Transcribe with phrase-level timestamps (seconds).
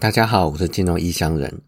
[0.00, 1.60] 大家好，我是金融异乡人。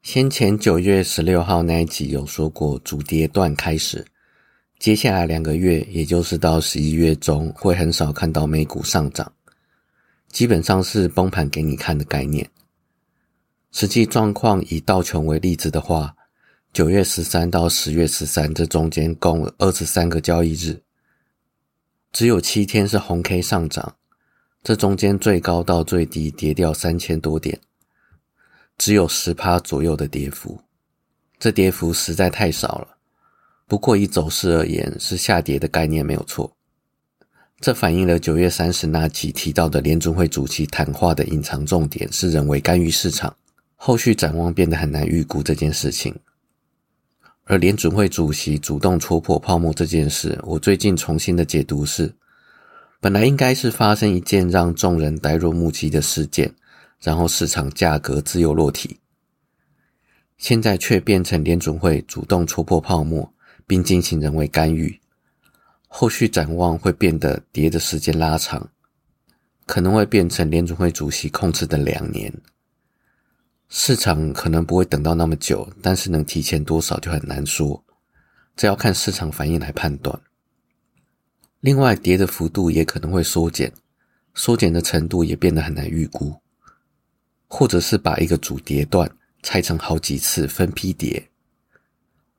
[0.00, 4.02] 先前九月十六号那一集有说过，主跌段开始，
[4.78, 9.30] 接下来两个月，也就是到十一月中，会很少看到美股上涨，
[10.28, 12.48] 基本上是崩盘给你看的概念。
[13.72, 16.16] 实际状况以道琼为例子的话，
[16.72, 20.80] 九月十三到十月十三这中间共二十三个交易日，
[22.10, 23.97] 只有七天是红 K 上涨。
[24.62, 27.58] 这中间最高到最低跌掉三千多点，
[28.76, 30.60] 只有十趴左右的跌幅，
[31.38, 32.96] 这跌幅实在太少了。
[33.66, 36.52] 不过以走势而言，是下跌的概念没有错。
[37.60, 43.34] 这反映了九月三十那期提到的联准会主席谈话的隐藏重点是人为干预市场，
[43.76, 46.14] 后续展望变得很难预估这件事情。
[47.44, 52.12] 而联准会主席主动戳破泡沫这件事，我最近重新的解读是。
[53.00, 56.52] 本来应该是发生一件让众人呆若木鸡的事件，
[57.00, 58.98] 然后市场价格自由落体。
[60.36, 63.32] 现在却变成联准会主动戳破泡沫，
[63.66, 65.00] 并进行人为干预。
[65.86, 68.68] 后续展望会变得跌的时间拉长，
[69.64, 72.32] 可能会变成联准会主席控制的两年。
[73.68, 77.84] 市场可能不会等到那么久，但是能提前多少就很难说，
[78.56, 80.20] 这要看市场反应来判断。
[81.60, 83.72] 另外，跌的幅度也可能会缩减，
[84.32, 86.32] 缩减的程度也变得很难预估，
[87.48, 89.10] 或者是把一个主跌段
[89.42, 91.28] 拆成好几次分批跌，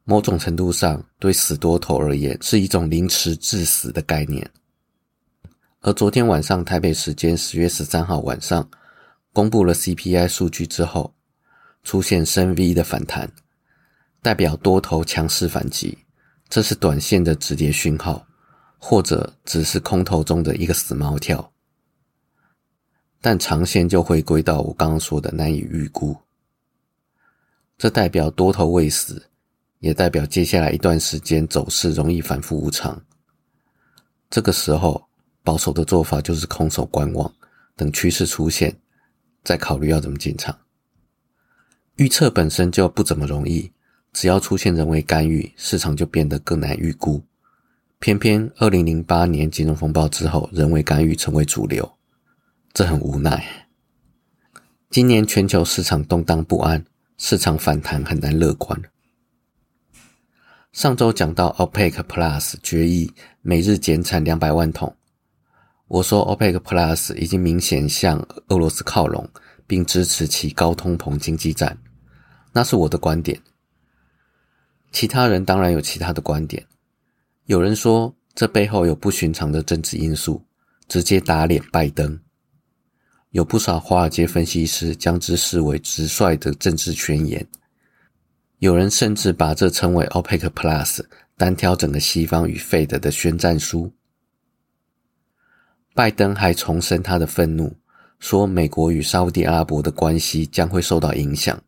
[0.05, 4.49] 某种程度上对死多头而言是一种凌迟致死的概念。
[5.81, 8.69] 而昨天晚上台北时间十月十三号晚上
[9.33, 11.13] 公布了 CPI 数据之后，
[11.83, 13.29] 出现深 V 的反弹，
[14.21, 15.97] 代表多头强势反击，
[16.47, 18.25] 这是短线的止跌讯号。
[18.79, 21.51] 或者只是空头中的一个死猫跳，
[23.21, 26.17] 但长线就回归到我刚刚说的难以预估。
[27.77, 29.29] 这代表多头未死，
[29.79, 32.99] 也代表接下来一段时间走势容易反复无常。
[34.29, 35.07] 这个时候，
[35.43, 37.31] 保守的做法就是空手观望，
[37.75, 38.75] 等趋势出现，
[39.43, 40.57] 再考虑要怎么进场。
[41.97, 43.71] 预测本身就不怎么容易，
[44.13, 47.21] 只要出现人为干预，市场就变得更难预估。
[47.99, 51.97] 偏偏二零零八年金融风暴之后，人为干预成为主流，
[52.71, 53.67] 这很无奈。
[54.89, 56.85] 今年全球市场动荡不安，
[57.17, 58.81] 市场反弹很难乐观。
[60.71, 64.95] 上周讲到 OPEC Plus 决议每日减产两百万桶，
[65.89, 69.29] 我说 OPEC Plus 已经明显向俄罗斯靠拢，
[69.67, 71.77] 并支持其高通膨经济战，
[72.53, 73.37] 那是我的观点。
[74.89, 76.65] 其他人当然有其他的观点。
[77.49, 80.39] 有人说，这背后有不寻常的政治因素，
[80.87, 82.19] 直接打脸拜登。
[83.31, 87.43] 有不少华尔街分析师将之视为直率的政治宣言。
[88.59, 91.03] 有人甚至把这称为 OPEC Plus
[91.37, 93.91] 单挑整个西方与 Fed 的宣战书。
[95.95, 97.75] 拜登还重申他的愤怒，
[98.19, 101.59] 说美国与沙地阿拉伯的关系将会受到影响。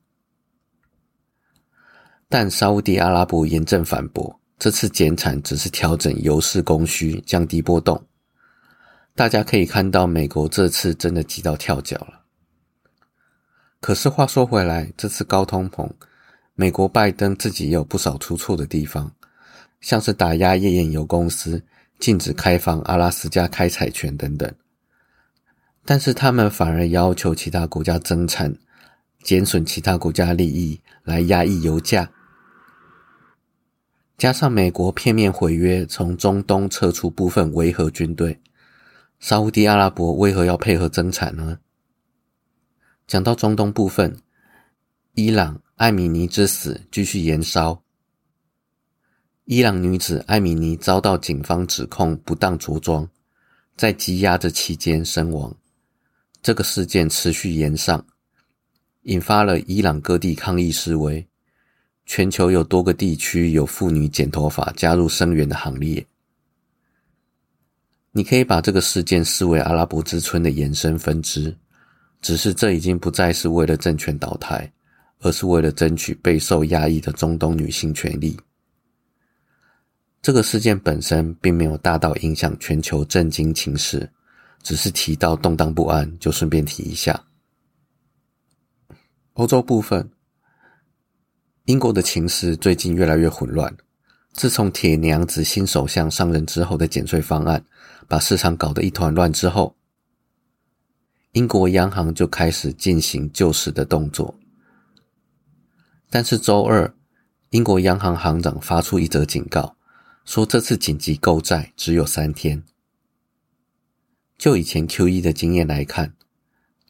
[2.30, 4.41] 但沙地阿拉伯严正反驳。
[4.62, 8.00] 这次减产只是调整油市供需，降低波动。
[9.16, 12.22] 大家可以看到，美国这次真的急到跳脚了。
[13.80, 15.90] 可是话说回来，这次高通膨，
[16.54, 19.12] 美国拜登自己也有不少出错的地方，
[19.80, 21.64] 像是打压页岩油公司、
[21.98, 24.54] 禁止开放阿拉斯加开采权等等。
[25.84, 28.56] 但是他们反而要求其他国家增产，
[29.24, 32.08] 减损其他国家利益，来压抑油价。
[34.22, 38.40] 加上美国片面毁约，从中东撤出部分维和军队，
[39.18, 41.58] 沙地阿拉伯为何要配合增产呢？
[43.08, 44.16] 讲到中东部分，
[45.16, 47.82] 伊朗艾米尼之死继续延烧，
[49.46, 53.10] 伊朗女子艾米尼遭到警方指控不当着装，
[53.76, 55.52] 在羁押的期间身亡，
[56.44, 58.06] 这个事件持续延上，
[59.02, 61.28] 引发了伊朗各地抗议示威。
[62.06, 66.06] 全球有多个地区有妇女剪头发加入声援的行列。
[68.12, 71.56] 你可以把这个事件视为阿拉伯之春的延伸分支，
[72.22, 74.70] 只是这已经不再是为了政权倒台，
[75.20, 78.38] 而是为了争取备受压抑的中东女性权利。
[80.22, 84.12] 这个事件本身并没有大到影响全球震惊情势，
[84.62, 87.18] 只是提到动荡不安，就顺便提一下。
[89.34, 90.12] 欧洲部分。
[91.66, 93.76] 英国的情势最近越来越混乱。
[94.34, 97.64] 自从铁娘子新首相上任之后的减税方案，
[98.08, 99.76] 把市场搞得一团乱之后，
[101.34, 104.34] 英国央行就开始进行救市的动作。
[106.10, 106.94] 但是周二，
[107.52, 109.76] 英国央行行长发出一则警告，
[110.26, 112.64] 说这次紧急购债只有三天。
[114.38, 116.14] 就以前 Q E 的经验来看，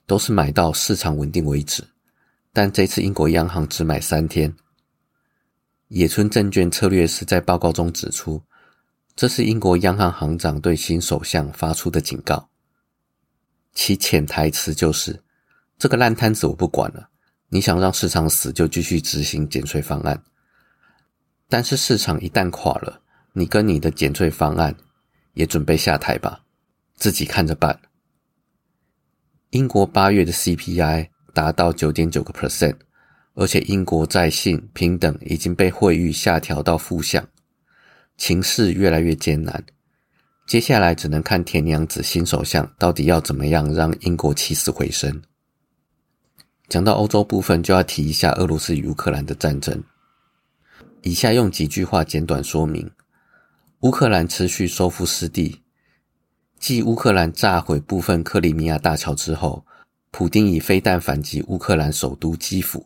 [0.06, 1.83] 都是买到市场稳定为止，
[2.53, 4.53] 但这次英国央行只买三天。
[5.88, 8.42] 野村证券策略师在报告中指出，
[9.15, 12.50] 这是英国央行行长对新首相发出的警告，
[13.74, 15.21] 其潜台词就是
[15.77, 17.09] ：“这个烂摊子我不管了，
[17.50, 20.24] 你想让市场死就继续执行减税方案，
[21.50, 23.01] 但是市场一旦垮了，
[23.33, 24.75] 你跟你的减税方案
[25.33, 26.44] 也准备下台吧。”
[26.95, 27.81] 自己看着办。
[29.50, 32.75] 英国八月的 CPI 达到九点九个 percent，
[33.33, 37.28] 而且英国在信平等已经被惠誉下调到负向，
[38.18, 39.63] 情势越来越艰难。
[40.48, 45.22] 接下来只能看田娘子新首相到底要怎么样让英国起死回生。
[46.68, 49.81] 讲到欧洲部分，就要提一下俄罗斯与乌克兰的战争。
[51.04, 52.89] 以下用几句话简短说明：
[53.81, 55.62] 乌克兰持续收复失地。
[56.60, 59.66] 继乌克兰炸毁部分克里米亚大桥之后，
[60.11, 62.85] 普丁以飞弹反击乌克兰首都基辅，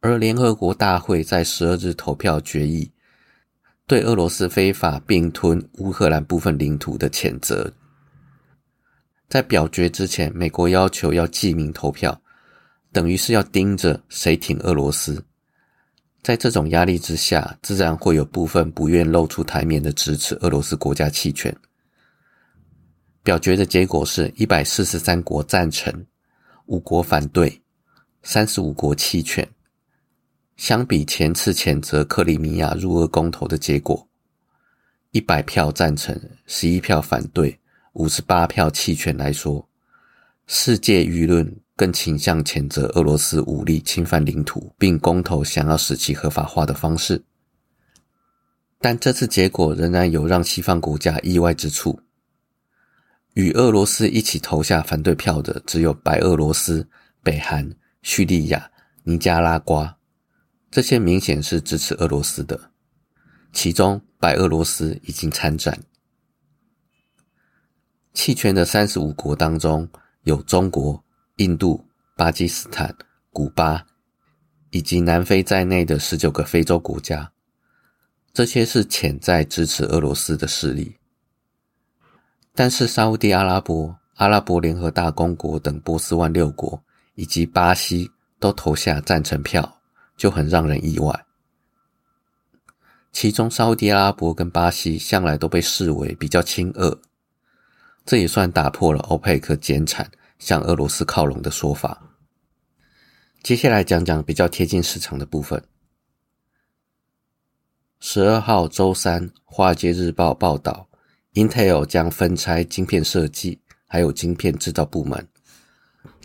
[0.00, 2.90] 而联合国大会在十二日投票决议
[3.86, 7.72] 对俄罗斯非法并吞乌克兰部分领土的谴责。
[9.28, 12.20] 在表决之前，美国要求要记名投票，
[12.92, 15.24] 等于是要盯着谁挺俄罗斯。
[16.22, 21.54] 在这种压力之下，自然会有部分不愿露出台面的支持俄罗斯国家弃权。
[23.24, 25.90] 表决的结果是一百四十三国赞成，
[26.66, 27.58] 五国反对，
[28.22, 29.48] 三十五国弃权。
[30.58, 34.06] 相比前次谴责克里米亚入俄公投的结果，
[35.12, 36.14] 一百票赞成，
[36.46, 37.58] 十一票反对，
[37.94, 39.66] 五十八票弃权来说，
[40.46, 47.24] 世界舆论更倾向谴责俄罗斯武力侵犯领土，并公投想要使其合法化的方式。
[48.82, 51.98] 但这次结果仍然有让西方国家意外之处。
[53.34, 56.88] 与俄罗斯一起投下反对票的只有白俄罗斯、
[57.22, 57.68] 北韩、
[58.02, 58.70] 叙利亚、
[59.02, 59.96] 尼加拉瓜，
[60.70, 62.70] 这些明显是支持俄罗斯的。
[63.52, 65.82] 其中，白俄罗斯已经参战。
[68.12, 69.88] 弃权的三十五国当中，
[70.22, 71.04] 有中国、
[71.36, 71.84] 印度、
[72.16, 72.96] 巴基斯坦、
[73.32, 73.84] 古巴
[74.70, 77.32] 以及南非在内的十九个非洲国家，
[78.32, 80.96] 这些是潜在支持俄罗斯的势力。
[82.56, 86.80] 但是，沙地阿拉伯、阿拉伯联合大公国等波斯湾六国
[87.16, 88.08] 以及巴西
[88.38, 89.80] 都投下赞成票，
[90.16, 91.26] 就很让人意外。
[93.10, 96.96] 其中，沙地阿拉伯跟巴西向来都被视为比较亲俄，
[98.06, 100.08] 这也算打破了欧佩克减产
[100.38, 102.00] 向俄罗斯靠拢的说法。
[103.42, 105.60] 接下来讲讲比较贴近市场的部分。
[107.98, 110.88] 十二号周三，《华尔街日报》报道。
[111.34, 113.58] Intel 将分拆晶片设计，
[113.88, 115.26] 还有晶片制造部门。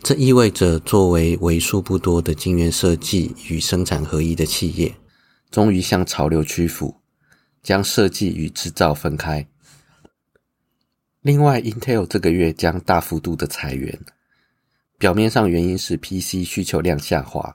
[0.02, 4.94] 这意味着，作为为数不多的晶圆设计与生产合一的企业，
[5.50, 6.94] 终于向潮流屈服，
[7.62, 9.44] 将设计与制造分开。
[11.22, 13.98] 另外，Intel 这个月将大幅度的裁员，
[14.96, 17.54] 表面上原因是 PC 需求量下滑，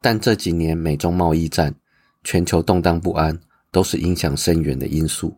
[0.00, 1.74] 但这几年美中贸易战、
[2.22, 3.36] 全球动荡不安，
[3.72, 5.36] 都是影响深远的因素。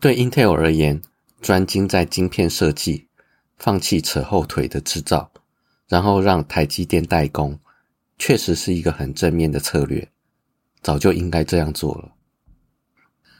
[0.00, 1.02] 对 Intel 而言，
[1.42, 3.06] 专精在晶片设计，
[3.58, 5.30] 放弃扯后腿的制造，
[5.88, 7.60] 然后让台积电代工，
[8.18, 10.08] 确实是一个很正面的策略。
[10.80, 12.12] 早就应该这样做了。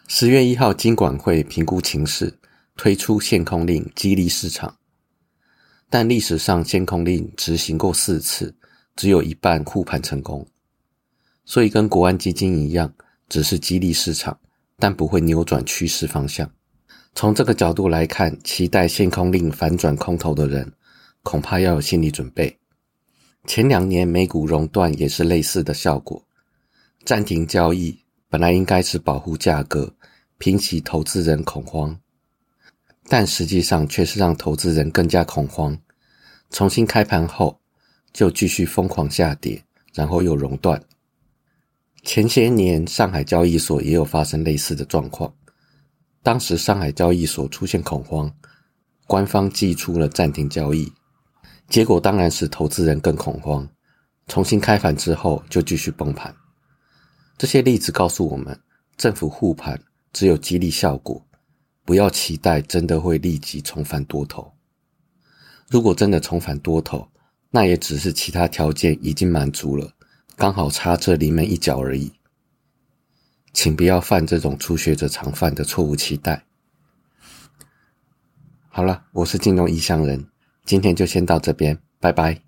[0.06, 2.38] 十月一号，金管会评估情势，
[2.76, 4.76] 推出限空令，激励市场。
[5.88, 8.54] 但历史上限空令执行过四次，
[8.96, 10.46] 只有一半护盘成功，
[11.46, 12.92] 所以跟国安基金一样，
[13.30, 14.38] 只是激励市场。
[14.80, 16.50] 但不会扭转趋势方向。
[17.14, 20.72] 从这个角度来看，期待限空令反转空头的人，
[21.22, 22.58] 恐怕要有心理准备。
[23.46, 26.24] 前两年美股熔断也是类似的效果，
[27.04, 29.92] 暂停交易本来应该是保护价格，
[30.38, 31.98] 平息投资人恐慌，
[33.08, 35.76] 但实际上却是让投资人更加恐慌。
[36.50, 37.60] 重新开盘后，
[38.12, 39.62] 就继续疯狂下跌，
[39.94, 40.80] 然后又熔断。
[42.02, 45.32] 前些年，上海交易所也有发生类似的状况。
[46.22, 48.32] 当时上海交易所出现恐慌，
[49.06, 50.90] 官方寄出了暂停交易，
[51.68, 53.68] 结果当然使投资人更恐慌。
[54.26, 56.34] 重新开盘之后，就继续崩盘。
[57.36, 58.58] 这些例子告诉我们，
[58.96, 59.80] 政府护盘
[60.12, 61.26] 只有激励效果，
[61.84, 64.52] 不要期待真的会立即重返多头。
[65.68, 67.08] 如果真的重返多头，
[67.50, 69.90] 那也只是其他条件已经满足了，
[70.40, 72.14] 刚好差这临门一脚而已。
[73.52, 76.46] 请不要犯这种初学者常犯的错误期待。
[78.70, 80.30] 好了，我是金融异乡人，
[80.64, 82.40] 今天就先到这边，拜拜。